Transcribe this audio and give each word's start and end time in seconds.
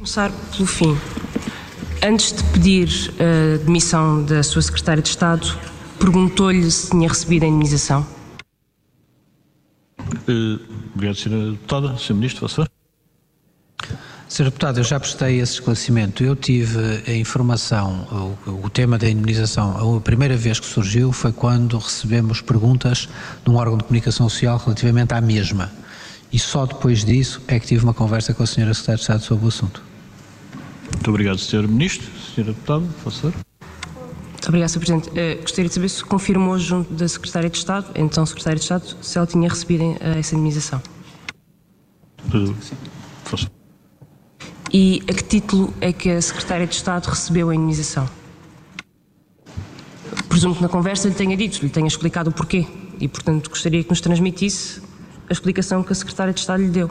Começar 0.00 0.32
pelo 0.56 0.66
fim. 0.66 0.96
Antes 2.02 2.32
de 2.32 2.42
pedir 2.44 2.88
a 3.20 3.62
demissão 3.62 4.24
da 4.24 4.42
sua 4.42 4.62
secretária 4.62 5.02
de 5.02 5.10
Estado, 5.10 5.46
perguntou-lhe 5.98 6.70
se 6.70 6.88
tinha 6.88 7.06
recebido 7.06 7.42
a 7.42 7.46
indemnização. 7.46 8.06
Uh, 10.26 10.58
obrigado, 10.94 11.16
Sra. 11.16 11.50
Deputada. 11.50 11.98
Sr. 11.98 12.14
Ministro, 12.14 12.40
por 12.40 12.48
favor. 12.48 12.70
Sr. 14.26 14.44
Deputado, 14.44 14.78
eu 14.80 14.84
já 14.84 14.98
prestei 14.98 15.38
esse 15.38 15.52
esclarecimento. 15.52 16.24
Eu 16.24 16.34
tive 16.34 16.78
a 17.06 17.14
informação, 17.14 18.38
o, 18.46 18.64
o, 18.64 18.70
tema 18.70 18.96
da 18.96 19.06
indemnização, 19.06 19.98
a 19.98 20.00
primeira 20.00 20.34
vez 20.34 20.58
que 20.58 20.64
surgiu 20.64 21.12
foi 21.12 21.30
quando 21.30 21.76
recebemos 21.76 22.40
perguntas 22.40 23.06
de 23.44 23.50
um 23.50 23.56
órgão 23.56 23.76
de 23.76 23.84
comunicação 23.84 24.30
social 24.30 24.56
relativamente 24.56 25.12
à 25.12 25.20
mesma. 25.20 25.70
E 26.32 26.38
só 26.38 26.64
depois 26.64 27.04
disso 27.04 27.42
é 27.46 27.60
que 27.60 27.66
tive 27.66 27.84
uma 27.84 27.92
conversa 27.92 28.32
com 28.32 28.42
a 28.42 28.46
Sra. 28.46 28.72
Secretária 28.72 28.96
de 28.96 29.02
Estado 29.02 29.22
sobre 29.22 29.44
o 29.44 29.48
assunto. 29.48 29.89
Muito 30.92 31.08
obrigado, 31.08 31.38
Sr. 31.38 31.66
Ministro. 31.68 32.08
Sra. 32.32 32.44
Deputada, 32.44 32.86
por 33.02 33.12
favor. 33.12 33.32
Muito 34.32 34.48
obrigado, 34.48 34.68
Sr. 34.70 34.78
Presidente. 34.78 35.08
Uh, 35.10 35.40
gostaria 35.42 35.68
de 35.68 35.74
saber 35.74 35.88
se 35.88 36.04
confirmou 36.04 36.58
junto 36.58 36.92
da 36.94 37.06
Secretária 37.06 37.50
de 37.50 37.58
Estado, 37.58 37.86
então 37.94 38.24
Secretária 38.24 38.56
de 38.56 38.62
Estado, 38.62 38.96
se 39.00 39.18
ela 39.18 39.26
tinha 39.26 39.48
recebido 39.48 39.84
uh, 39.84 39.96
essa 40.18 40.34
indemnização. 40.34 40.82
Uh. 42.34 42.54
E 44.72 45.02
a 45.10 45.14
que 45.14 45.24
título 45.24 45.74
é 45.80 45.92
que 45.92 46.10
a 46.10 46.22
Secretária 46.22 46.66
de 46.66 46.74
Estado 46.74 47.06
recebeu 47.06 47.50
a 47.50 47.54
indemnização? 47.54 48.08
Presumo 50.28 50.54
que 50.54 50.62
na 50.62 50.68
conversa 50.68 51.08
lhe 51.08 51.14
tenha 51.14 51.36
dito, 51.36 51.60
lhe 51.60 51.70
tenha 51.70 51.88
explicado 51.88 52.30
o 52.30 52.32
porquê 52.32 52.66
e, 53.00 53.08
portanto, 53.08 53.50
gostaria 53.50 53.82
que 53.82 53.90
nos 53.90 54.00
transmitisse 54.00 54.80
a 55.28 55.32
explicação 55.32 55.82
que 55.82 55.92
a 55.92 55.94
Secretária 55.94 56.32
de 56.32 56.40
Estado 56.40 56.62
lhe 56.62 56.70
deu. 56.70 56.88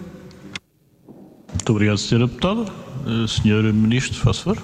Muito 1.47 1.69
obrigado, 1.69 1.97
Sra. 1.97 2.19
Deputada. 2.19 2.88
Sr. 3.27 3.73
Ministro, 3.73 4.19
faz 4.19 4.39
favor. 4.39 4.63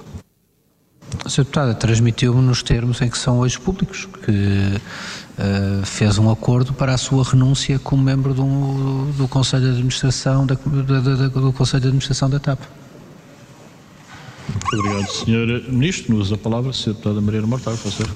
Sra. 1.24 1.44
Deputada, 1.44 1.74
transmitiu-me 1.74 2.42
nos 2.42 2.62
termos 2.62 3.00
em 3.00 3.08
que 3.08 3.18
são 3.18 3.38
hoje 3.38 3.58
públicos, 3.58 4.08
que 4.24 4.30
uh, 4.30 5.84
fez 5.84 6.18
um 6.18 6.30
acordo 6.30 6.72
para 6.72 6.94
a 6.94 6.98
sua 6.98 7.24
renúncia 7.24 7.78
como 7.78 8.02
membro 8.02 8.34
do, 8.34 9.12
do 9.12 9.28
Conselho 9.28 9.64
de 9.64 9.70
Administração 9.70 10.46
da, 10.46 10.54
da, 10.54 11.00
da, 11.00 11.28
do 11.28 11.52
Conselho 11.52 11.80
de 11.80 11.86
Administração 11.88 12.28
da 12.28 12.38
TAP. 12.38 12.60
Muito 14.48 14.78
obrigado, 14.78 15.10
Sr. 15.10 15.72
Ministro. 15.72 16.14
Nos 16.14 16.32
a 16.32 16.38
palavra, 16.38 16.70
Sra. 16.70 16.92
Deputada 16.92 17.20
Mariana 17.20 17.46
Mortágua, 17.46 17.78
por 17.78 17.90
favor. 17.90 18.14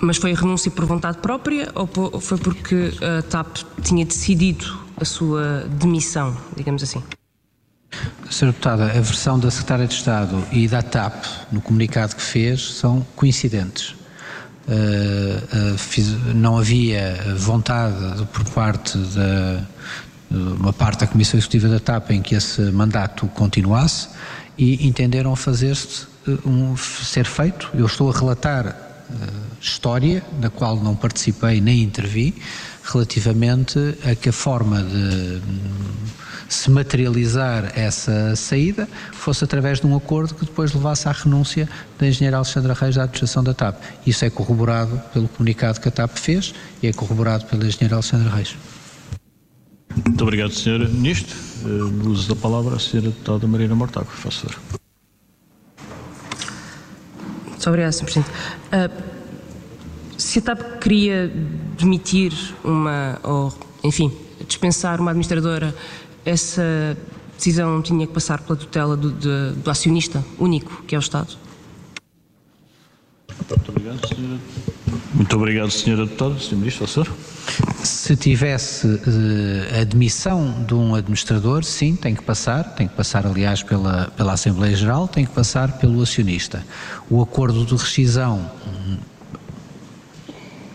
Mas 0.00 0.16
foi 0.16 0.32
a 0.32 0.36
renúncia 0.36 0.70
por 0.70 0.84
vontade 0.84 1.18
própria 1.18 1.72
ou 1.74 2.20
foi 2.20 2.38
porque 2.38 2.92
a 3.02 3.22
TAP 3.22 3.58
tinha 3.82 4.04
decidido 4.04 4.78
a 4.96 5.04
sua 5.04 5.66
demissão, 5.68 6.36
digamos 6.56 6.82
assim? 6.82 7.02
Sra. 8.30 8.48
Deputada, 8.48 8.84
a 8.84 9.00
versão 9.00 9.38
da 9.38 9.50
Secretária 9.50 9.86
de 9.86 9.94
Estado 9.94 10.44
e 10.52 10.68
da 10.68 10.82
TAP 10.82 11.24
no 11.50 11.60
comunicado 11.60 12.14
que 12.14 12.22
fez 12.22 12.74
são 12.74 13.06
coincidentes. 13.16 13.94
Uh, 14.68 15.74
uh, 15.74 15.78
fiz, 15.78 16.08
não 16.34 16.58
havia 16.58 17.16
vontade 17.36 18.24
por 18.26 18.44
parte 18.50 18.98
da 18.98 19.62
uma 20.30 20.74
parte 20.74 21.00
da 21.00 21.06
Comissão 21.06 21.38
Executiva 21.38 21.68
da 21.68 21.80
TAP 21.80 22.10
em 22.10 22.20
que 22.20 22.34
esse 22.34 22.60
mandato 22.60 23.26
continuasse 23.28 24.08
e 24.58 24.86
entenderam 24.86 25.34
fazer-se 25.34 26.06
um, 26.44 26.76
ser 26.76 27.24
feito. 27.24 27.70
Eu 27.72 27.86
estou 27.86 28.10
a 28.10 28.14
relatar 28.14 28.66
uh, 28.66 29.14
história 29.60 30.22
da 30.38 30.50
qual 30.50 30.76
não 30.76 30.94
participei 30.94 31.60
nem 31.62 31.82
intervi 31.82 32.34
relativamente 32.84 33.78
a 34.04 34.14
que 34.14 34.28
a 34.28 34.32
forma 34.32 34.82
de 34.82 35.40
se 36.48 36.70
materializar 36.70 37.72
essa 37.78 38.34
saída 38.34 38.88
fosse 39.12 39.44
através 39.44 39.80
de 39.80 39.86
um 39.86 39.94
acordo 39.94 40.34
que 40.34 40.44
depois 40.44 40.72
levasse 40.72 41.08
à 41.08 41.12
renúncia 41.12 41.68
da 41.98 42.08
engenheira 42.08 42.38
Alexandra 42.38 42.72
Reis 42.72 42.94
da 42.94 43.02
administração 43.02 43.44
da 43.44 43.52
TAP. 43.52 43.76
Isso 44.06 44.24
é 44.24 44.30
corroborado 44.30 44.98
pelo 45.12 45.28
comunicado 45.28 45.80
que 45.80 45.88
a 45.88 45.90
TAP 45.90 46.16
fez 46.16 46.54
e 46.82 46.86
é 46.86 46.92
corroborado 46.92 47.44
pela 47.44 47.66
engenheira 47.66 47.96
Alexandra 47.96 48.30
Reis. 48.30 48.56
Muito 50.06 50.22
obrigado, 50.22 50.52
Sr. 50.52 50.88
Ministro. 50.88 51.36
No 51.64 52.10
uso 52.10 52.28
da 52.28 52.36
palavra, 52.40 52.74
a 52.74 52.78
Sra. 52.78 53.00
Deputada 53.00 53.46
Marina 53.46 53.74
Mortágua, 53.74 54.10
faço 54.10 54.46
favor. 54.46 54.58
Muito 57.46 57.68
obrigado, 57.68 57.92
Sr. 57.92 58.04
Presidente. 58.04 58.30
Uh, 58.72 59.18
se 60.16 60.38
a 60.38 60.42
TAP 60.42 60.78
queria 60.80 61.30
demitir 61.78 62.32
uma, 62.64 63.18
ou, 63.22 63.52
enfim, 63.84 64.12
dispensar 64.46 65.00
uma 65.00 65.10
administradora 65.10 65.74
essa 66.28 66.96
decisão 67.36 67.80
tinha 67.80 68.06
que 68.06 68.12
passar 68.12 68.40
pela 68.42 68.58
tutela 68.58 68.96
do, 68.96 69.10
de, 69.12 69.52
do 69.62 69.70
acionista 69.70 70.22
único, 70.38 70.82
que 70.82 70.94
é 70.94 70.98
o 70.98 71.00
Estado. 71.00 71.36
Muito 73.38 73.70
obrigado, 73.70 74.08
senhora. 74.08 74.40
Muito 75.14 75.36
obrigado, 75.36 75.70
senhora 75.70 76.04
deputada. 76.04 76.38
Senhor 76.38 76.58
Ministro, 76.58 76.86
senhor. 76.86 77.08
Se 77.82 78.14
tivesse 78.14 78.86
uh, 78.86 79.80
admissão 79.80 80.64
de 80.66 80.74
um 80.74 80.94
administrador, 80.94 81.64
sim, 81.64 81.96
tem 81.96 82.14
que 82.14 82.22
passar, 82.22 82.74
tem 82.74 82.86
que 82.86 82.94
passar, 82.94 83.26
aliás, 83.26 83.62
pela, 83.62 84.12
pela 84.16 84.32
Assembleia 84.32 84.76
Geral, 84.76 85.08
tem 85.08 85.24
que 85.24 85.32
passar 85.32 85.78
pelo 85.78 86.02
acionista. 86.02 86.62
O 87.08 87.22
acordo 87.22 87.64
de 87.64 87.72
rescisão, 87.72 88.50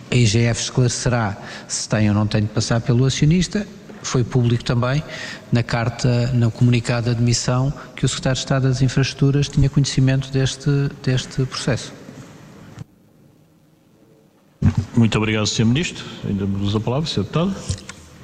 a 0.09 0.15
IGF 0.15 0.61
esclarecerá 0.61 1.37
se 1.67 1.87
tem 1.87 2.09
ou 2.09 2.15
não 2.15 2.25
tem 2.25 2.41
de 2.41 2.47
passar 2.47 2.81
pelo 2.81 3.05
acionista, 3.05 3.67
foi 4.03 4.23
público 4.23 4.63
também 4.63 5.03
na 5.51 5.63
carta, 5.63 6.27
no 6.33 6.51
comunicado 6.51 7.05
de 7.05 7.11
admissão, 7.11 7.73
que 7.95 8.05
o 8.05 8.07
Secretário 8.07 8.35
de 8.35 8.39
Estado 8.39 8.67
das 8.67 8.81
Infraestruturas 8.81 9.47
tinha 9.47 9.69
conhecimento 9.69 10.31
deste, 10.31 10.69
deste 11.03 11.45
processo. 11.45 11.93
Muito 14.95 15.17
obrigado, 15.17 15.45
Sr. 15.47 15.65
Ministro. 15.65 16.05
Ainda 16.27 16.45
me 16.45 16.63
usa 16.63 16.77
a 16.77 16.81
palavra, 16.81 17.09
Sr. 17.09 17.23
Deputado. 17.23 17.55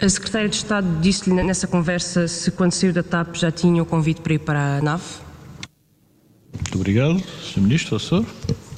A 0.02 0.08
Secretária 0.08 0.48
de 0.48 0.56
Estado 0.56 0.88
disse-lhe 1.02 1.44
nessa 1.44 1.68
conversa 1.68 2.28
se 2.28 2.52
quando 2.52 2.72
saiu 2.72 2.94
da 2.94 3.04
TAP 3.04 3.36
já 3.36 3.52
tinha 3.52 3.84
o 3.84 3.86
convite 3.86 4.22
para 4.22 4.34
ir 4.34 4.40
para 4.40 4.78
a 4.78 4.82
nave? 4.82 5.04
Muito 6.54 6.76
obrigado. 6.76 7.22
Sr. 7.44 7.62
Ministro, 7.62 7.96
a 7.96 8.00
senhor? 8.00 8.26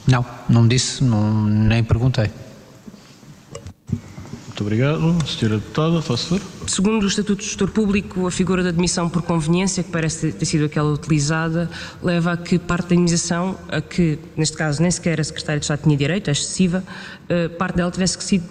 Não, 0.08 0.26
não 0.50 0.64
me 0.64 0.70
disse, 0.70 1.04
não, 1.04 1.46
nem 1.46 1.84
perguntei. 1.84 2.32
Muito 4.48 4.62
obrigado. 4.62 5.18
Senhora 5.28 5.58
Deputada, 5.58 6.02
faço 6.02 6.40
favor. 6.40 6.61
Segundo 6.72 7.04
o 7.04 7.08
Estatuto 7.08 7.42
do 7.42 7.44
Gestor 7.44 7.70
Público, 7.70 8.26
a 8.26 8.32
figura 8.32 8.64
da 8.64 8.70
admissão 8.70 9.10
por 9.10 9.22
conveniência, 9.24 9.84
que 9.84 9.92
parece 9.92 10.32
ter 10.32 10.46
sido 10.46 10.64
aquela 10.64 10.90
utilizada, 10.94 11.70
leva 12.02 12.32
a 12.32 12.38
que 12.38 12.58
parte 12.58 12.88
da 12.88 12.96
indemnização, 12.96 13.60
a 13.68 13.82
que, 13.82 14.18
neste 14.38 14.56
caso, 14.56 14.82
nem 14.82 14.90
sequer 14.90 15.20
a 15.20 15.24
Secretária 15.26 15.60
de 15.60 15.66
Estado 15.66 15.82
tinha 15.84 15.98
direito, 15.98 16.30
é 16.30 16.32
excessiva, 16.32 16.82
eh, 17.28 17.50
parte 17.50 17.76
dela 17.76 17.92
tivesse 17.92 18.18
que, 18.18 18.24
ser, 18.24 18.42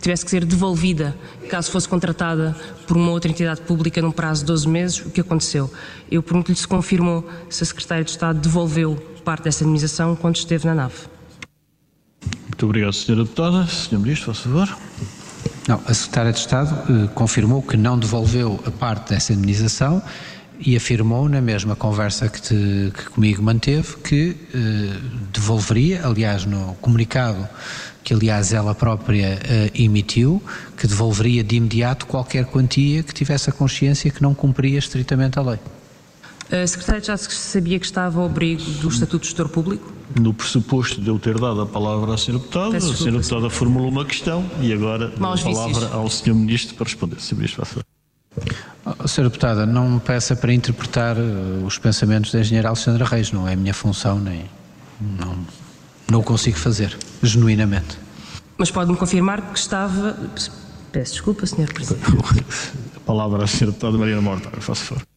tivesse 0.00 0.24
que 0.24 0.32
ser 0.32 0.44
devolvida, 0.44 1.16
caso 1.48 1.70
fosse 1.70 1.88
contratada 1.88 2.56
por 2.88 2.96
uma 2.96 3.12
outra 3.12 3.30
entidade 3.30 3.60
pública 3.60 4.02
num 4.02 4.10
prazo 4.10 4.40
de 4.40 4.46
12 4.46 4.68
meses, 4.68 4.98
o 5.06 5.10
que 5.10 5.20
aconteceu. 5.20 5.72
Eu 6.10 6.24
pergunto-lhe 6.24 6.58
se 6.58 6.66
confirmou 6.66 7.24
se 7.48 7.62
a 7.62 7.66
Secretária 7.66 8.02
de 8.02 8.10
Estado 8.10 8.40
devolveu 8.40 8.96
parte 9.24 9.44
dessa 9.44 9.62
indemnização 9.62 10.16
quando 10.16 10.34
esteve 10.34 10.66
na 10.66 10.74
nave. 10.74 10.96
Muito 12.48 12.66
obrigado, 12.66 12.92
Senhora 12.92 13.22
Deputada. 13.22 13.64
Senhor 13.68 14.00
Ministro, 14.00 14.34
faça 14.34 14.48
favor. 14.48 14.89
Não, 15.70 15.80
a 15.86 15.94
Secretária 15.94 16.32
de 16.32 16.38
Estado 16.40 16.76
eh, 16.88 17.08
confirmou 17.14 17.62
que 17.62 17.76
não 17.76 17.96
devolveu 17.96 18.58
a 18.66 18.72
parte 18.72 19.10
dessa 19.10 19.32
indemnização 19.32 20.02
e 20.58 20.76
afirmou 20.76 21.28
na 21.28 21.40
mesma 21.40 21.76
conversa 21.76 22.28
que, 22.28 22.42
te, 22.42 22.92
que 22.92 23.04
comigo 23.10 23.40
manteve 23.40 23.94
que 23.98 24.36
eh, 24.52 24.98
devolveria, 25.32 26.04
aliás 26.04 26.44
no 26.44 26.74
comunicado 26.80 27.48
que 28.02 28.12
aliás 28.12 28.52
ela 28.52 28.74
própria 28.74 29.38
eh, 29.44 29.70
emitiu, 29.72 30.42
que 30.76 30.88
devolveria 30.88 31.44
de 31.44 31.54
imediato 31.54 32.04
qualquer 32.04 32.46
quantia 32.46 33.04
que 33.04 33.14
tivesse 33.14 33.48
a 33.48 33.52
consciência 33.52 34.10
que 34.10 34.20
não 34.20 34.34
cumpria 34.34 34.76
estritamente 34.76 35.38
a 35.38 35.42
lei. 35.42 35.60
A 36.52 36.66
Secretária 36.66 37.00
já 37.00 37.16
sabia 37.16 37.78
que 37.78 37.86
estava 37.86 38.18
ao 38.18 38.26
abrigo 38.26 38.62
do 38.62 38.88
Estatuto 38.88 39.20
de 39.20 39.26
Gestor 39.26 39.48
Público? 39.48 39.92
No 40.20 40.34
pressuposto 40.34 41.00
de 41.00 41.08
eu 41.08 41.16
ter 41.16 41.38
dado 41.38 41.60
a 41.60 41.66
palavra 41.66 42.12
à 42.12 42.16
Sra. 42.16 42.32
Deputada, 42.32 42.76
a 42.76 42.78
Sra. 42.78 43.12
Deputada 43.12 43.48
formulou 43.48 43.88
uma 43.88 44.04
questão 44.04 44.44
e 44.60 44.72
agora 44.72 45.08
dou 45.08 45.32
a 45.32 45.38
palavra 45.38 45.88
ao 45.90 46.10
Sr. 46.10 46.34
Ministro 46.34 46.74
para 46.74 46.86
responder. 46.86 47.20
Sr. 47.20 47.36
Ministro, 47.36 47.64
faça 47.64 47.80
oh, 48.84 49.04
Sra. 49.06 49.24
Deputada, 49.24 49.64
não 49.64 49.90
me 49.90 50.00
peça 50.00 50.34
para 50.34 50.52
interpretar 50.52 51.16
uh, 51.16 51.64
os 51.64 51.78
pensamentos 51.78 52.32
da 52.32 52.40
engenheira 52.40 52.66
Alexandra 52.66 53.04
Reis, 53.04 53.30
não 53.30 53.46
é 53.46 53.52
a 53.52 53.56
minha 53.56 53.74
função, 53.74 54.18
nem. 54.18 54.46
Não, 55.00 55.38
não 56.10 56.18
o 56.18 56.24
consigo 56.24 56.58
fazer, 56.58 56.98
genuinamente. 57.22 57.96
Mas 58.58 58.72
pode-me 58.72 58.96
confirmar 58.96 59.40
que 59.52 59.58
estava. 59.58 60.18
Peço 60.90 61.12
desculpa, 61.12 61.46
Sr. 61.46 61.72
Presidente. 61.72 62.10
A 62.96 63.00
palavra 63.06 63.44
à 63.44 63.46
Sra. 63.46 63.66
Deputada 63.66 63.96
Mariana 63.96 64.20
Morta, 64.20 64.50
faço 64.60 64.82
favor. 64.82 65.09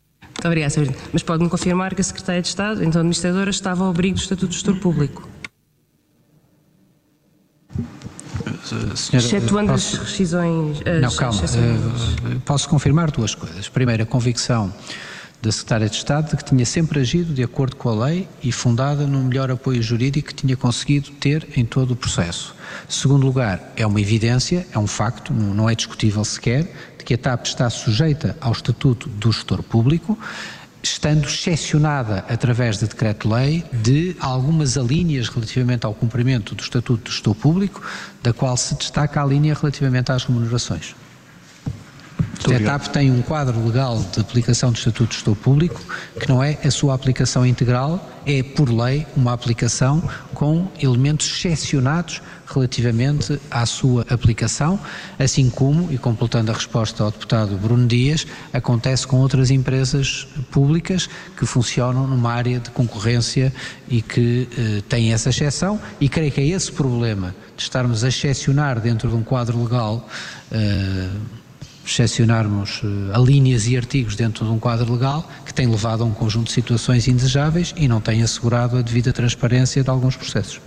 Muito 0.43 0.47
obrigada. 0.47 0.73
Presidente. 0.73 1.09
Mas 1.13 1.23
pode-me 1.23 1.49
confirmar 1.49 1.95
que 1.95 2.01
a 2.01 2.03
Secretária 2.03 2.41
de 2.41 2.47
Estado, 2.47 2.83
então 2.83 2.99
a 2.99 3.01
Administradora, 3.01 3.49
estava 3.49 3.83
ao 3.83 3.89
abrigo 3.89 4.15
do 4.15 4.21
Estatuto 4.21 4.47
de 4.47 4.55
Gestor 4.55 4.75
Público? 4.77 5.29
Senhora, 8.95 9.25
Excetuando 9.25 9.71
posso... 9.71 9.95
as 9.95 10.01
rescisões. 10.03 10.79
Não, 11.01 11.11
calma. 11.15 11.41
Uh, 11.41 12.39
posso 12.41 12.67
confirmar 12.69 13.11
duas 13.11 13.35
coisas. 13.35 13.69
Primeiro, 13.69 14.03
a 14.03 14.05
convicção 14.05 14.73
da 15.43 15.51
Secretária 15.51 15.89
de 15.89 15.97
Estado 15.97 16.37
que 16.37 16.45
tinha 16.45 16.65
sempre 16.65 17.01
agido 17.01 17.33
de 17.33 17.43
acordo 17.43 17.75
com 17.75 17.89
a 17.89 18.05
lei 18.05 18.29
e 18.41 18.49
fundada 18.49 19.05
no 19.05 19.21
melhor 19.21 19.51
apoio 19.51 19.83
jurídico 19.83 20.29
que 20.29 20.33
tinha 20.33 20.55
conseguido 20.55 21.11
ter 21.11 21.45
em 21.57 21.65
todo 21.65 21.91
o 21.91 21.95
processo. 21.97 22.55
Segundo 22.87 23.25
lugar, 23.25 23.73
é 23.75 23.85
uma 23.85 23.99
evidência, 23.99 24.65
é 24.71 24.79
um 24.79 24.87
facto, 24.87 25.33
não 25.33 25.69
é 25.69 25.75
discutível 25.75 26.23
sequer, 26.23 26.63
de 26.97 27.03
que 27.03 27.13
a 27.15 27.17
TAP 27.17 27.45
está 27.45 27.69
sujeita 27.69 28.37
ao 28.39 28.53
Estatuto 28.53 29.09
do 29.09 29.33
Gestor 29.33 29.61
Público, 29.61 30.17
estando 30.81 31.27
excepcionada 31.27 32.19
através 32.29 32.77
de 32.77 32.87
decreto-lei 32.87 33.65
de 33.73 34.15
algumas 34.21 34.77
alíneas 34.77 35.27
relativamente 35.27 35.85
ao 35.85 35.93
cumprimento 35.93 36.55
do 36.55 36.63
Estatuto 36.63 37.03
do 37.03 37.11
Gestor 37.11 37.35
Público, 37.35 37.81
da 38.21 38.31
qual 38.31 38.55
se 38.55 38.75
destaca 38.75 39.21
a 39.21 39.25
linha 39.25 39.53
relativamente 39.53 40.09
às 40.09 40.23
remunerações. 40.23 40.95
A 42.51 42.59
TAP 42.59 42.87
tem 42.87 43.09
um 43.09 43.21
quadro 43.21 43.65
legal 43.65 44.03
de 44.11 44.19
aplicação 44.19 44.71
do 44.71 44.77
Estatuto 44.77 45.09
de 45.09 45.15
Gestor 45.15 45.35
Público 45.35 45.81
que 46.19 46.27
não 46.27 46.43
é 46.43 46.57
a 46.63 46.69
sua 46.69 46.93
aplicação 46.93 47.45
integral, 47.45 48.05
é 48.25 48.43
por 48.43 48.69
lei 48.69 49.07
uma 49.15 49.31
aplicação 49.31 50.03
com 50.33 50.67
elementos 50.81 51.27
excepcionados 51.27 52.21
relativamente 52.45 53.39
à 53.49 53.65
sua 53.65 54.05
aplicação, 54.09 54.79
assim 55.17 55.49
como, 55.49 55.91
e 55.91 55.97
completando 55.97 56.51
a 56.51 56.53
resposta 56.53 57.03
ao 57.03 57.11
deputado 57.11 57.57
Bruno 57.57 57.87
Dias, 57.87 58.27
acontece 58.51 59.07
com 59.07 59.17
outras 59.17 59.49
empresas 59.49 60.27
públicas 60.51 61.09
que 61.37 61.45
funcionam 61.45 62.05
numa 62.05 62.31
área 62.31 62.59
de 62.59 62.69
concorrência 62.71 63.53
e 63.87 64.01
que 64.01 64.47
eh, 64.57 64.83
têm 64.87 65.13
essa 65.13 65.29
exceção, 65.29 65.79
e 65.99 66.09
creio 66.09 66.31
que 66.31 66.41
é 66.41 66.47
esse 66.47 66.71
problema 66.71 67.33
de 67.55 67.63
estarmos 67.63 68.03
a 68.03 68.09
excepcionar 68.09 68.79
dentro 68.79 69.09
de 69.09 69.15
um 69.15 69.23
quadro 69.23 69.63
legal. 69.63 70.07
Eh, 70.51 71.09
excepcionarmos 71.85 72.81
uh, 72.83 73.11
alíneas 73.13 73.67
e 73.67 73.75
artigos 73.75 74.15
dentro 74.15 74.45
de 74.45 74.51
um 74.51 74.59
quadro 74.59 74.91
legal 74.91 75.29
que 75.45 75.53
tem 75.53 75.67
levado 75.67 76.03
a 76.03 76.05
um 76.05 76.13
conjunto 76.13 76.47
de 76.47 76.53
situações 76.53 77.07
indesejáveis 77.07 77.73
e 77.77 77.87
não 77.87 77.99
tem 77.99 78.23
assegurado 78.23 78.77
a 78.77 78.81
devida 78.81 79.11
transparência 79.11 79.83
de 79.83 79.89
alguns 79.89 80.15
processos. 80.15 80.61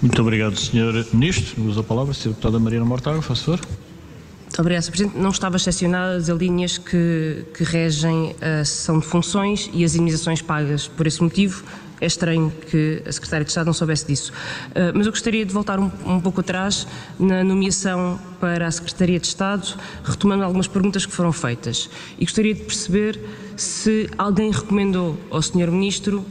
Muito 0.00 0.20
obrigado, 0.22 0.56
Sr. 0.58 1.06
Ministro. 1.12 1.62
Usa 1.64 1.80
a 1.80 1.84
palavra, 1.84 2.12
Sra. 2.12 2.30
Deputada 2.30 2.58
Mariana 2.58 2.86
Mortágua, 2.86 3.20
faz 3.20 3.40
favor. 3.40 3.60
Muito 3.60 4.60
obrigada, 4.60 4.82
Sr. 4.86 4.90
Presidente. 4.90 5.18
Não 5.18 5.30
estava 5.30 5.56
excepcionadas 5.56 6.30
as 6.30 6.38
linhas 6.38 6.78
que, 6.78 7.44
que 7.54 7.62
regem 7.62 8.34
a 8.40 8.64
sessão 8.64 8.98
de 8.98 9.06
funções 9.06 9.68
e 9.72 9.84
as 9.84 9.94
indenizações 9.94 10.40
pagas 10.40 10.88
por 10.88 11.06
esse 11.06 11.22
motivo 11.22 11.62
é 12.00 12.06
estranho 12.06 12.52
que 12.70 13.02
a 13.06 13.12
Secretária 13.12 13.44
de 13.44 13.50
Estado 13.50 13.66
não 13.66 13.72
soubesse 13.72 14.06
disso. 14.06 14.32
Uh, 14.70 14.92
mas 14.94 15.06
eu 15.06 15.12
gostaria 15.12 15.44
de 15.44 15.52
voltar 15.52 15.78
um, 15.78 15.90
um, 16.04 16.20
pouco 16.20 16.40
atrás 16.40 16.86
na 17.18 17.42
nomeação 17.42 18.18
para 18.40 18.66
a 18.66 18.70
Secretaria 18.70 19.18
de 19.18 19.26
Estado, 19.26 19.78
retomando 20.04 20.44
algumas 20.44 20.66
perguntas 20.66 21.06
que 21.06 21.12
foram 21.12 21.32
feitas. 21.32 21.88
E 22.18 22.24
gostaria 22.24 22.54
de 22.54 22.62
perceber 22.62 23.18
se 23.56 24.08
alguém 24.18 24.50
recomendou 24.50 25.18
ao 25.30 25.40
Sr. 25.40 25.70
Ministro 25.70 26.24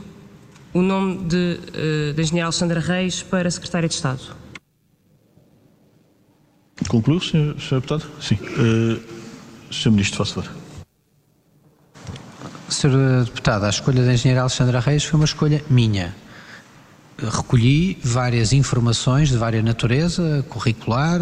o 0.73 0.81
nome 0.81 1.23
de, 1.25 1.59
uh, 1.59 2.13
da 2.13 2.21
Engenheira 2.21 2.45
Alexandra 2.45 2.79
Reis 2.79 3.23
para 3.23 3.47
a 3.47 3.51
Secretária 3.51 3.87
de 3.87 3.95
Estado. 3.95 4.21
Concluo, 6.87 7.21
Sr. 7.21 7.55
Deputado? 7.71 8.05
Sim. 8.19 8.35
Uh, 8.35 9.01
Sr. 9.71 9.91
Ministro, 9.91 10.17
faça 10.17 10.41
favor. 10.41 10.64
Sra. 12.69 13.23
Deputada, 13.23 13.67
a 13.67 13.69
escolha 13.69 14.03
da 14.03 14.13
engenheira 14.13 14.41
Alexandra 14.41 14.79
Reis 14.79 15.03
foi 15.03 15.19
uma 15.19 15.25
escolha 15.25 15.63
minha. 15.69 16.13
Recolhi 17.17 17.97
várias 18.03 18.51
informações 18.51 19.29
de 19.29 19.37
vária 19.37 19.61
natureza, 19.61 20.43
curricular, 20.49 21.21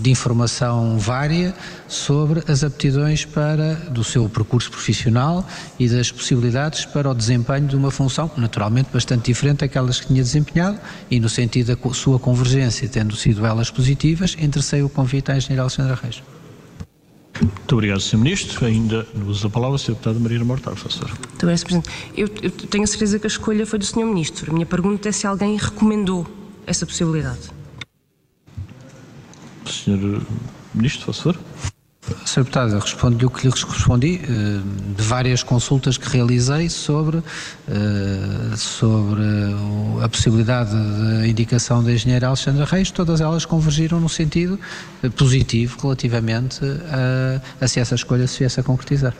de 0.00 0.10
informação 0.10 0.96
vária, 0.96 1.52
sobre 1.88 2.44
as 2.46 2.62
aptidões 2.62 3.24
para, 3.24 3.74
do 3.90 4.04
seu 4.04 4.28
percurso 4.28 4.70
profissional 4.70 5.44
e 5.76 5.88
das 5.88 6.12
possibilidades 6.12 6.84
para 6.84 7.10
o 7.10 7.14
desempenho 7.14 7.66
de 7.66 7.74
uma 7.74 7.90
função, 7.90 8.30
naturalmente 8.36 8.90
bastante 8.92 9.24
diferente 9.24 9.58
daquelas 9.58 9.98
que 9.98 10.06
tinha 10.06 10.22
desempenhado, 10.22 10.78
e 11.10 11.18
no 11.18 11.28
sentido 11.28 11.74
da 11.74 11.94
sua 11.94 12.20
convergência, 12.20 12.88
tendo 12.88 13.16
sido 13.16 13.44
elas 13.44 13.70
positivas, 13.70 14.36
interessei 14.38 14.82
o 14.84 14.88
convite 14.88 15.32
à 15.32 15.36
engenheira 15.36 15.62
Alexandra 15.62 15.98
Reis. 16.00 16.22
Muito 17.42 17.72
obrigado, 17.72 18.00
Sr. 18.00 18.18
Ministro. 18.18 18.64
Ainda 18.66 19.06
usa 19.26 19.48
a 19.48 19.50
palavra 19.50 19.76
a 19.76 19.78
Sra. 19.78 19.94
Deputada 19.94 20.18
Maria 20.18 20.44
Mortal, 20.44 20.74
professor. 20.74 21.08
Muito 21.08 21.46
bem, 21.46 21.56
Sr. 21.56 21.64
Presidente. 21.64 21.90
Eu, 22.16 22.28
eu, 22.42 22.50
tenho 22.50 22.84
a 22.84 22.86
certeza 22.86 23.18
que 23.18 23.26
a 23.26 23.28
escolha 23.28 23.66
foi 23.66 23.78
do 23.78 23.84
Sr. 23.84 24.04
Ministro. 24.04 24.50
A 24.50 24.54
minha 24.54 24.66
pergunta 24.66 25.08
é 25.08 25.12
se 25.12 25.26
alguém 25.26 25.56
recomendou 25.56 26.26
essa 26.66 26.86
possibilidade. 26.86 27.50
Sr. 29.66 30.22
Ministro, 30.74 31.06
por 31.06 31.14
favor. 31.14 31.71
Sr. 32.24 32.42
Deputado, 32.42 32.78
respondo-lhe 32.78 33.24
o 33.24 33.30
que 33.30 33.46
lhe 33.46 33.52
respondi 33.52 34.20
eh, 34.22 34.60
de 34.96 35.02
várias 35.02 35.42
consultas 35.42 35.96
que 35.96 36.08
realizei 36.08 36.68
sobre, 36.68 37.18
eh, 37.68 38.56
sobre 38.56 39.22
a 40.02 40.08
possibilidade 40.08 40.72
de 40.72 41.28
indicação 41.28 41.82
da 41.82 41.92
engenheira 41.92 42.26
Alexandra 42.26 42.64
Reis, 42.64 42.90
todas 42.90 43.20
elas 43.20 43.44
convergiram 43.44 44.00
no 44.00 44.08
sentido 44.08 44.58
positivo 45.16 45.78
relativamente 45.80 46.60
a, 46.64 47.64
a 47.64 47.68
se 47.68 47.78
essa 47.78 47.94
escolha 47.94 48.26
se 48.26 48.40
viesse 48.40 48.58
a 48.58 48.62
concretizar. 48.64 49.14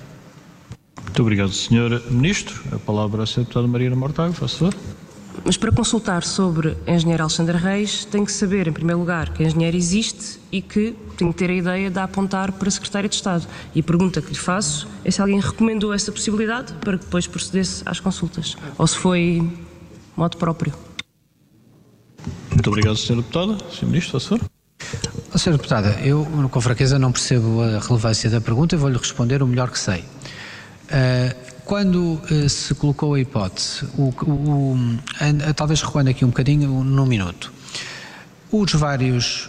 Muito 1.04 1.22
obrigado, 1.22 1.52
Sr. 1.52 2.02
Ministro. 2.10 2.60
A 2.72 2.78
palavra 2.78 3.22
à 3.22 3.24
Sra. 3.24 3.42
Deputada 3.42 3.68
Maria 3.68 3.94
Mortago, 3.94 4.32
faz 4.32 4.54
favor. 4.54 4.74
Mas 5.44 5.56
para 5.56 5.72
consultar 5.72 6.22
sobre 6.22 6.76
a 6.86 6.92
engenheira 6.92 7.22
Alexandra 7.22 7.58
Reis, 7.58 8.04
tem 8.04 8.24
que 8.24 8.32
saber, 8.32 8.68
em 8.68 8.72
primeiro 8.72 8.98
lugar, 8.98 9.32
que 9.32 9.42
a 9.42 9.46
engenheira 9.46 9.76
existe 9.76 10.38
e 10.50 10.60
que 10.60 10.94
tem 11.16 11.30
que 11.32 11.38
ter 11.38 11.50
a 11.50 11.54
ideia 11.54 11.90
de 11.90 11.98
a 11.98 12.04
apontar 12.04 12.52
para 12.52 12.68
a 12.68 12.70
Secretária 12.70 13.08
de 13.08 13.14
Estado. 13.14 13.46
E 13.74 13.80
a 13.80 13.82
pergunta 13.82 14.20
que 14.20 14.28
lhe 14.28 14.38
faço 14.38 14.86
é 15.04 15.10
se 15.10 15.20
alguém 15.20 15.40
recomendou 15.40 15.92
essa 15.92 16.12
possibilidade 16.12 16.72
para 16.74 16.98
que 16.98 17.04
depois 17.04 17.26
procedesse 17.26 17.82
às 17.86 17.98
consultas. 17.98 18.56
Ou 18.78 18.86
se 18.86 18.96
foi 18.96 19.42
modo 20.16 20.36
próprio. 20.36 20.72
Muito 22.50 22.68
obrigado, 22.68 22.96
Sr. 22.96 23.16
Deputada. 23.16 23.56
Sr. 23.70 23.86
Ministro, 23.86 24.12
faz 24.12 24.24
favor. 24.26 24.52
Sra. 25.34 25.52
Deputada, 25.52 25.98
eu 26.04 26.26
com 26.50 26.60
franqueza 26.60 26.98
não 26.98 27.10
percebo 27.10 27.62
a 27.62 27.78
relevância 27.78 28.28
da 28.28 28.40
pergunta 28.40 28.74
e 28.74 28.78
vou-lhe 28.78 28.98
responder 28.98 29.42
o 29.42 29.46
melhor 29.46 29.70
que 29.70 29.78
sei. 29.78 30.00
Uh, 30.00 31.51
quando 31.64 32.20
uh, 32.30 32.48
se 32.48 32.74
colocou 32.74 33.14
a 33.14 33.20
hipótese, 33.20 33.84
o, 33.96 34.12
o, 34.24 34.74
o, 34.74 35.54
talvez 35.54 35.80
recuando 35.82 36.10
aqui 36.10 36.24
um 36.24 36.28
bocadinho, 36.28 36.82
num 36.84 37.06
minuto, 37.06 37.52
os 38.50 38.72
vários, 38.74 39.48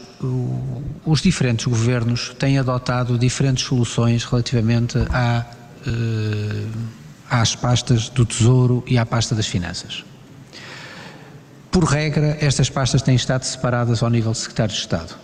os 1.06 1.22
diferentes 1.22 1.66
governos 1.66 2.34
têm 2.40 2.58
adotado 2.58 3.18
diferentes 3.18 3.66
soluções 3.66 4.24
relativamente 4.24 4.98
à, 5.12 5.46
uh, 5.86 6.70
às 7.30 7.56
pastas 7.56 8.10
do 8.10 8.26
Tesouro 8.26 8.84
e 8.88 8.98
à 8.98 9.06
pasta 9.06 9.36
das 9.36 9.48
Finanças. 9.48 10.06
Por 11.72 11.86
regra, 11.86 12.38
estas 12.40 12.70
pastas 12.70 13.02
têm 13.02 13.16
estado 13.16 13.44
separadas 13.44 14.04
ao 14.04 14.10
nível 14.10 14.32
de 14.32 14.38
secretário 14.38 14.74
de 14.74 14.80
Estado. 14.80 15.16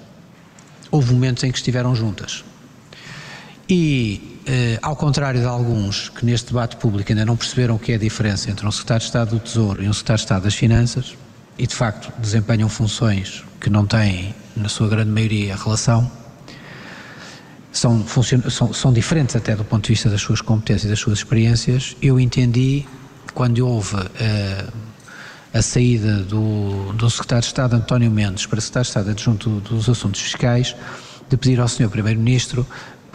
Houve 0.89 1.13
momentos 1.13 1.43
em 1.43 1.51
que 1.51 1.57
estiveram 1.59 1.95
juntas. 1.95 2.43
E 3.69 4.39
eh, 4.47 4.79
ao 4.81 4.95
contrário 4.95 5.39
de 5.39 5.45
alguns 5.45 6.09
que 6.09 6.25
neste 6.25 6.47
debate 6.47 6.75
público 6.77 7.11
ainda 7.11 7.23
não 7.23 7.37
perceberam 7.37 7.75
o 7.75 7.79
que 7.79 7.91
é 7.91 7.95
a 7.95 7.99
diferença 7.99 8.49
entre 8.49 8.65
um 8.65 8.71
secretário 8.71 9.01
de 9.01 9.05
Estado 9.05 9.29
do 9.29 9.39
Tesouro 9.39 9.83
e 9.83 9.87
um 9.87 9.93
secretário 9.93 10.17
de 10.17 10.23
Estado 10.23 10.43
das 10.43 10.55
Finanças, 10.55 11.15
e 11.55 11.67
de 11.67 11.75
facto 11.75 12.11
desempenham 12.19 12.67
funções 12.67 13.43
que 13.61 13.69
não 13.69 13.85
têm, 13.85 14.33
na 14.57 14.69
sua 14.69 14.87
grande 14.87 15.11
maioria, 15.11 15.55
relação, 15.55 16.11
são, 17.71 18.03
são, 18.49 18.73
são 18.73 18.91
diferentes 18.91 19.35
até 19.35 19.55
do 19.55 19.63
ponto 19.63 19.83
de 19.83 19.89
vista 19.89 20.09
das 20.09 20.21
suas 20.21 20.41
competências 20.41 20.85
e 20.85 20.87
das 20.89 20.99
suas 20.99 21.19
experiências, 21.19 21.95
eu 22.01 22.19
entendi, 22.19 22.87
quando 23.35 23.59
houve 23.59 23.97
eh, 24.19 24.65
a 25.53 25.61
saída 25.61 26.23
do, 26.23 26.91
do 26.93 27.07
secretário 27.07 27.41
de 27.41 27.47
Estado 27.47 27.75
António 27.75 28.09
Mendes 28.09 28.47
para 28.47 28.59
secretário 28.59 28.85
de 28.85 28.89
Estado 28.89 29.09
adjunto 29.11 29.49
dos 29.59 29.87
Assuntos 29.87 30.21
Fiscais, 30.21 30.75
de 31.29 31.37
pedir 31.37 31.59
ao 31.59 31.67
Sr. 31.67 31.89
Primeiro-Ministro 31.89 32.65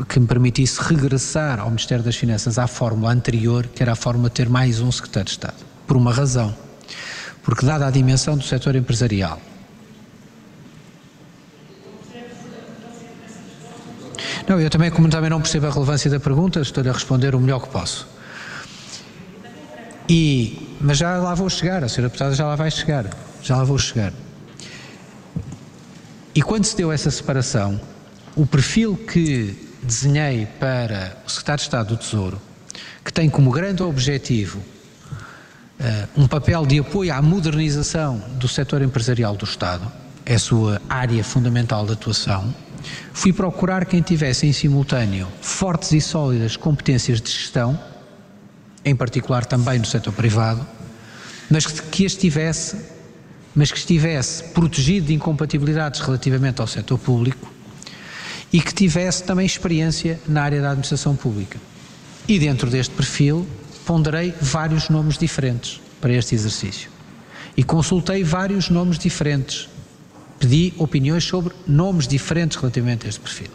que 0.08 0.18
me 0.18 0.26
permitisse 0.26 0.80
regressar 0.82 1.60
ao 1.60 1.66
Ministério 1.66 2.02
das 2.02 2.16
Finanças 2.16 2.58
à 2.58 2.66
fórmula 2.66 3.12
anterior, 3.12 3.66
que 3.66 3.82
era 3.82 3.92
a 3.92 3.96
fórmula 3.96 4.28
de 4.28 4.34
ter 4.34 4.48
mais 4.48 4.80
um 4.80 4.90
secretário 4.90 5.26
de 5.26 5.30
Estado. 5.32 5.64
Por 5.86 5.96
uma 5.96 6.12
razão. 6.12 6.54
Porque, 7.42 7.64
dada 7.64 7.86
a 7.86 7.90
dimensão 7.90 8.36
do 8.36 8.42
setor 8.42 8.74
empresarial, 8.74 9.40
Não, 14.46 14.60
eu 14.60 14.68
também, 14.68 14.90
como 14.90 15.08
também 15.08 15.30
não 15.30 15.40
percebo 15.40 15.66
a 15.66 15.70
relevância 15.70 16.10
da 16.10 16.20
pergunta, 16.20 16.60
estou-lhe 16.60 16.90
a 16.90 16.92
responder 16.92 17.34
o 17.34 17.40
melhor 17.40 17.60
que 17.60 17.68
posso. 17.68 18.06
E, 20.06 20.76
mas 20.80 20.98
já 20.98 21.16
lá 21.16 21.34
vou 21.34 21.48
chegar, 21.48 21.82
a 21.82 21.88
senhora 21.88 22.08
deputada 22.08 22.34
já 22.34 22.46
lá 22.46 22.54
vai 22.54 22.70
chegar, 22.70 23.08
já 23.42 23.56
lá 23.56 23.64
vou 23.64 23.78
chegar. 23.78 24.12
E 26.34 26.42
quando 26.42 26.64
se 26.64 26.76
deu 26.76 26.92
essa 26.92 27.10
separação, 27.10 27.80
o 28.36 28.44
perfil 28.44 28.96
que 28.96 29.63
desenhei 29.84 30.46
para 30.58 31.16
o 31.26 31.30
Secretário 31.30 31.58
de 31.58 31.64
Estado 31.64 31.88
do 31.88 31.96
Tesouro, 31.96 32.40
que 33.04 33.12
tem 33.12 33.28
como 33.28 33.50
grande 33.50 33.82
objetivo 33.82 34.58
uh, 34.58 36.22
um 36.22 36.26
papel 36.26 36.64
de 36.66 36.78
apoio 36.78 37.12
à 37.12 37.20
modernização 37.20 38.22
do 38.32 38.48
setor 38.48 38.82
empresarial 38.82 39.36
do 39.36 39.44
Estado, 39.44 39.90
é 40.26 40.34
a 40.34 40.38
sua 40.38 40.80
área 40.88 41.22
fundamental 41.22 41.84
de 41.84 41.92
atuação, 41.92 42.54
fui 43.12 43.32
procurar 43.32 43.84
quem 43.84 44.00
tivesse 44.00 44.46
em 44.46 44.52
simultâneo 44.52 45.28
fortes 45.40 45.92
e 45.92 46.00
sólidas 46.00 46.56
competências 46.56 47.20
de 47.20 47.30
gestão 47.30 47.78
em 48.84 48.94
particular 48.94 49.44
também 49.46 49.78
no 49.78 49.86
setor 49.86 50.12
privado, 50.12 50.66
mas 51.50 51.66
que, 51.66 51.82
que 51.82 52.04
estivesse, 52.04 52.76
mas 53.54 53.70
que 53.70 53.78
estivesse 53.78 54.44
protegido 54.44 55.06
de 55.06 55.14
incompatibilidades 55.14 56.00
relativamente 56.00 56.60
ao 56.60 56.66
setor 56.66 56.98
público 56.98 57.53
e 58.54 58.60
que 58.60 58.72
tivesse 58.72 59.24
também 59.24 59.44
experiência 59.44 60.20
na 60.28 60.44
área 60.44 60.62
da 60.62 60.68
administração 60.68 61.16
pública. 61.16 61.58
E 62.28 62.38
dentro 62.38 62.70
deste 62.70 62.94
perfil 62.94 63.44
ponderei 63.84 64.32
vários 64.40 64.88
nomes 64.88 65.18
diferentes 65.18 65.80
para 66.00 66.12
este 66.12 66.36
exercício. 66.36 66.88
E 67.56 67.64
consultei 67.64 68.22
vários 68.22 68.70
nomes 68.70 68.96
diferentes. 68.96 69.68
Pedi 70.38 70.72
opiniões 70.78 71.24
sobre 71.24 71.52
nomes 71.66 72.06
diferentes 72.06 72.56
relativamente 72.56 73.06
a 73.06 73.08
este 73.08 73.20
perfil. 73.20 73.48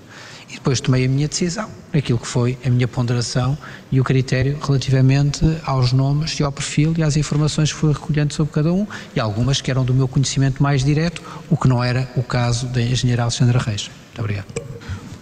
E 0.50 0.56
depois 0.56 0.82
tomei 0.82 1.06
a 1.06 1.08
minha 1.08 1.30
decisão, 1.30 1.70
aquilo 1.94 2.20
que 2.20 2.28
foi 2.28 2.58
a 2.66 2.70
minha 2.70 2.88
ponderação 2.88 3.58
e 3.90 4.02
o 4.02 4.04
critério 4.04 4.60
relativamente 4.62 5.46
aos 5.64 5.94
nomes 5.94 6.38
e 6.38 6.44
ao 6.44 6.52
perfil 6.52 6.94
e 6.98 7.04
às 7.04 7.16
informações 7.16 7.72
que 7.72 7.80
fui 7.80 7.94
recolhendo 7.94 8.34
sobre 8.34 8.52
cada 8.52 8.74
um 8.74 8.86
e 9.16 9.20
algumas 9.22 9.62
que 9.62 9.72
eram 9.72 9.86
do 9.86 9.94
meu 9.94 10.10
conhecimento 10.10 10.62
mais 10.62 10.84
direto, 10.84 11.22
o 11.50 11.56
que 11.56 11.70
não 11.70 11.82
era 11.82 12.12
o 12.18 12.24
caso 12.24 12.68
da 12.68 12.82
engenheira 12.82 13.22
Alexandra 13.24 13.60
Reis. 13.60 13.90
Muito 14.08 14.20
obrigado. 14.20 14.79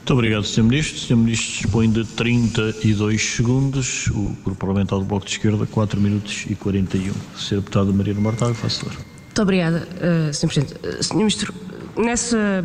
Muito 0.08 0.20
obrigado, 0.20 0.46
Sr. 0.46 0.64
Ministro. 0.64 1.00
Sr. 1.00 1.18
Ministro 1.18 1.64
dispõe 1.64 1.92
de 1.92 2.06
32 2.06 3.22
segundos. 3.22 4.08
O 4.08 4.38
Grupo 4.42 4.56
Parlamentar 4.56 4.98
do 5.00 5.04
Bloco 5.04 5.26
de 5.26 5.34
Esquerda, 5.34 5.66
4 5.66 6.00
minutos 6.00 6.46
e 6.50 6.56
41. 6.56 7.12
Sr. 7.36 7.56
Deputado 7.56 7.94
Mariano 7.94 8.22
Mortágua, 8.22 8.56
faça 8.56 8.86
favor. 8.86 8.96
Muito 8.96 9.42
obrigada, 9.42 9.86
uh, 9.98 10.34
Sr. 10.34 10.48
Presidente. 10.48 10.76
Uh, 10.76 11.04
Sr. 11.04 11.16
Ministro, 11.18 11.54
nessa 11.98 12.64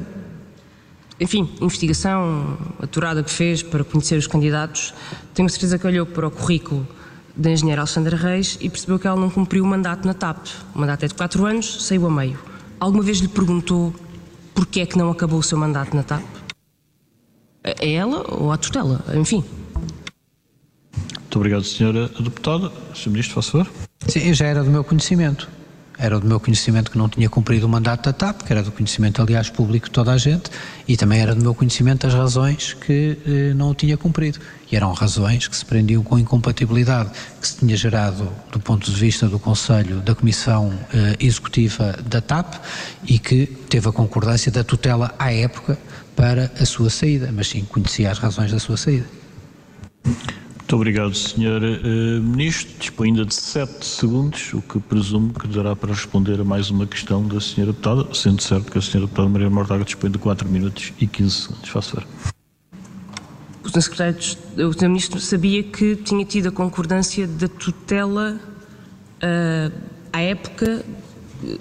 enfim, 1.19 1.51
investigação 1.61 2.57
aturada 2.81 3.25
que 3.25 3.31
fez 3.33 3.61
para 3.61 3.83
conhecer 3.83 4.17
os 4.17 4.29
candidatos, 4.29 4.95
tenho 5.35 5.51
certeza 5.51 5.77
que 5.81 5.87
olhou 5.89 6.07
para 6.07 6.29
o 6.29 6.31
currículo 6.31 6.87
da 7.35 7.51
engenheira 7.51 7.81
Alexandra 7.81 8.17
Reis 8.17 8.57
e 8.61 8.71
percebeu 8.71 9.01
que 9.01 9.09
ela 9.09 9.21
não 9.21 9.29
cumpriu 9.29 9.65
o 9.65 9.67
mandato 9.67 10.07
na 10.07 10.15
TAP. 10.15 10.47
O 10.73 10.79
mandato 10.79 11.07
é 11.07 11.09
de 11.09 11.15
4 11.15 11.45
anos, 11.45 11.85
saiu 11.85 12.07
a 12.07 12.11
meio. 12.11 12.39
Alguma 12.79 13.03
vez 13.03 13.19
lhe 13.19 13.27
perguntou 13.27 13.93
porquê 14.55 14.83
é 14.83 14.87
que 14.87 14.97
não 14.97 15.11
acabou 15.11 15.41
o 15.41 15.43
seu 15.43 15.59
mandato 15.59 15.97
na 15.97 16.05
TAP? 16.05 16.42
É 17.65 17.93
ela 17.95 18.25
ou 18.35 18.51
a 18.51 18.57
tutela? 18.57 19.05
Enfim. 19.15 19.45
Muito 21.19 21.37
obrigado, 21.37 21.65
senhora 21.65 22.09
deputada. 22.09 22.71
Sr. 22.95 23.11
Ministro, 23.11 23.35
faz 23.35 23.49
favor. 23.49 23.71
Sim, 24.09 24.35
já 24.35 24.47
era 24.47 24.63
do 24.63 24.71
meu 24.71 24.85
conhecimento 24.85 25.49
era 26.03 26.19
do 26.19 26.27
meu 26.27 26.41
conhecimento 26.41 26.91
que 26.91 26.99
não 26.99 27.09
tinha 27.09 27.31
cumprido 27.31 27.65
o 27.65 27.69
mandato 27.69 28.07
da 28.07 28.13
TAP, 28.13 28.43
que 28.43 28.53
era 28.53 28.61
do 28.61 28.73
conhecimento, 28.73 29.23
aliás, 29.23 29.49
público 29.49 29.87
de 29.87 29.93
toda 29.93 30.13
a 30.13 30.19
gente, 30.19 30.51
e 30.89 30.97
também 30.97 31.21
era 31.21 31.33
do 31.33 31.41
meu 31.41 31.55
conhecimento 31.55 32.09
as 32.09 32.13
razões 32.13 32.75
que 32.75 33.17
eh, 33.25 33.55
não 33.55 33.71
o 33.71 33.75
tinha 33.75 33.97
cumprido. 33.97 34.41
E 34.71 34.75
eram 34.75 34.93
razões 34.93 35.47
que 35.47 35.57
se 35.57 35.65
prendiam 35.65 36.03
com 36.03 36.19
incompatibilidade 36.19 37.11
que 37.41 37.47
se 37.47 37.57
tinha 37.59 37.77
gerado 37.77 38.29
do 38.51 38.59
ponto 38.59 38.91
de 38.91 38.99
vista 38.99 39.29
do 39.29 39.39
Conselho 39.39 40.01
da 40.01 40.13
Comissão 40.13 40.73
eh, 40.93 41.17
Executiva 41.21 41.97
da 42.05 42.21
TAP 42.21 42.55
e 43.07 43.21
que 43.21 43.47
teve 43.47 43.89
a 43.89 43.93
concordância 43.93 44.51
da 44.51 44.65
tutela 44.65 45.15
à 45.17 45.33
época 45.33 45.79
para 46.17 46.51
a 46.61 46.67
sua 46.67 46.91
saída, 46.91 47.31
mas 47.33 47.47
sim 47.47 47.65
conhecia 47.65 48.11
as 48.11 48.19
razões 48.19 48.51
da 48.51 48.59
sua 48.59 48.77
saída. 48.77 49.07
Muito 50.73 50.81
obrigado, 50.81 51.15
Sr. 51.15 51.61
Uh, 51.63 52.23
Ministro. 52.23 52.79
Dispõe 52.79 53.11
ainda 53.11 53.27
de 53.27 53.35
7 53.35 53.85
segundos, 53.85 54.55
o 54.55 54.63
que 54.63 54.81
presumo 54.81 55.31
que 55.35 55.47
dará 55.47 55.77
para 55.77 55.91
responder 55.91 56.41
a 56.41 56.45
mais 56.45 56.71
uma 56.71 56.87
questão 56.87 57.29
da 57.29 57.37
Sra. 57.37 57.67
Deputada, 57.67 58.15
sendo 58.15 58.41
certo 58.41 58.73
que 58.73 58.79
a 58.79 58.81
Sra. 58.81 59.01
Deputada 59.01 59.29
Maria 59.29 59.51
Mortaga 59.51 59.85
dispõe 59.85 60.11
de 60.11 60.17
4 60.17 60.49
minutos 60.49 60.95
e 60.99 61.07
15 61.07 61.31
segundos. 61.31 61.69
Faça 61.69 62.01
favor. 62.01 62.07
Sr. 63.67 63.83
Secretário, 63.83 64.17
o 64.67 64.73
Sr. 64.73 64.89
Ministro 64.89 65.21
sabia 65.21 65.63
que 65.63 65.95
tinha 65.95 66.25
tido 66.25 66.49
a 66.49 66.53
concordância 66.53 67.27
da 67.27 67.49
tutela 67.49 68.41
uh, 69.19 69.79
à 70.11 70.23
época 70.23 70.83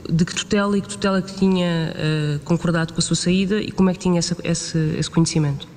de 0.10 0.24
que 0.24 0.34
tutela 0.34 0.77
e 0.77 0.82
que 0.82 0.88
tutela 0.88 1.22
que 1.22 1.36
tinha 1.36 1.94
uh, 1.98 2.39
concordado 2.46 2.94
com 2.94 3.00
a 3.00 3.01
sua 3.01 3.18
saída 3.18 3.62
e 3.62 3.74
como 3.74 3.89
é 3.89 3.94
que 3.94 4.00
tinha 4.00 4.20
essa, 4.20 4.38
esse, 4.41 4.77
esse 4.98 5.12
conhecimento? 5.12 5.70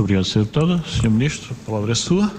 Muito 0.00 0.04
obrigado, 0.04 0.24
Sra. 0.24 0.42
Deputada. 0.42 0.82
Sr. 0.86 1.10
Ministro, 1.10 1.56
a 1.60 1.66
palavra 1.66 1.92
é 1.92 1.94
sua. 1.94 2.32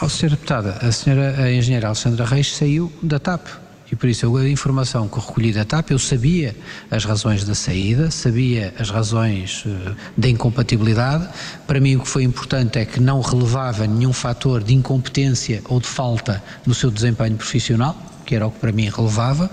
Oh, 0.00 0.06
Sra. 0.06 0.28
Deputada, 0.28 0.78
a 0.80 0.92
senhora 0.92 1.42
a 1.42 1.52
engenheira 1.52 1.88
Alexandra 1.88 2.24
Reis 2.24 2.54
saiu 2.54 2.92
da 3.02 3.18
TAP 3.18 3.48
e 3.90 3.96
por 3.96 4.08
isso 4.08 4.36
a 4.36 4.48
informação 4.48 5.08
que 5.08 5.18
recolhi 5.18 5.52
da 5.52 5.64
TAP, 5.64 5.90
eu 5.90 5.98
sabia 5.98 6.56
as 6.88 7.04
razões 7.04 7.44
da 7.44 7.56
saída, 7.56 8.12
sabia 8.12 8.72
as 8.78 8.90
razões 8.90 9.64
uh, 9.66 9.96
da 10.16 10.28
incompatibilidade. 10.28 11.28
Para 11.66 11.80
mim 11.80 11.96
o 11.96 12.00
que 12.00 12.08
foi 12.08 12.22
importante 12.22 12.78
é 12.78 12.84
que 12.84 13.00
não 13.00 13.20
relevava 13.20 13.88
nenhum 13.88 14.12
fator 14.12 14.62
de 14.62 14.72
incompetência 14.72 15.60
ou 15.68 15.80
de 15.80 15.88
falta 15.88 16.40
no 16.64 16.74
seu 16.74 16.92
desempenho 16.92 17.36
profissional, 17.36 17.96
que 18.24 18.36
era 18.36 18.46
o 18.46 18.52
que 18.52 18.60
para 18.60 18.70
mim 18.70 18.88
relevava. 18.88 19.50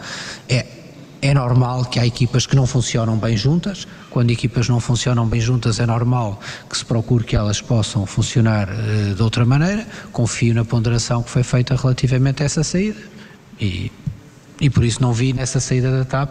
É 0.47 0.67
é 1.27 1.33
normal 1.33 1.83
que 1.85 1.99
há 1.99 2.05
equipas 2.05 2.45
que 2.45 2.55
não 2.55 2.65
funcionam 2.65 3.17
bem 3.17 3.35
juntas. 3.35 3.85
Quando 4.09 4.31
equipas 4.31 4.69
não 4.69 4.79
funcionam 4.79 5.27
bem 5.27 5.41
juntas, 5.41 5.79
é 5.79 5.85
normal 5.85 6.39
que 6.69 6.77
se 6.77 6.85
procure 6.85 7.25
que 7.25 7.35
elas 7.35 7.59
possam 7.61 8.05
funcionar 8.05 8.69
uh, 8.69 9.13
de 9.13 9.21
outra 9.21 9.45
maneira. 9.45 9.85
Confio 10.13 10.53
na 10.53 10.63
ponderação 10.63 11.21
que 11.21 11.29
foi 11.29 11.43
feita 11.43 11.75
relativamente 11.75 12.43
a 12.43 12.45
essa 12.45 12.63
saída 12.63 12.99
e, 13.59 13.91
e 14.61 14.69
por 14.69 14.85
isso 14.85 15.01
não 15.01 15.11
vi 15.11 15.33
nessa 15.33 15.59
saída 15.59 15.91
da 15.91 16.05
TAP 16.05 16.29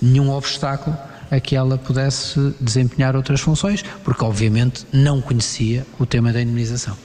nenhum 0.00 0.30
obstáculo 0.30 0.96
a 1.30 1.38
que 1.38 1.54
ela 1.54 1.76
pudesse 1.76 2.54
desempenhar 2.58 3.14
outras 3.14 3.42
funções, 3.42 3.84
porque 4.02 4.24
obviamente 4.24 4.86
não 4.90 5.20
conhecia 5.20 5.86
o 5.98 6.06
tema 6.06 6.32
da 6.32 6.40
indemnização. 6.40 6.96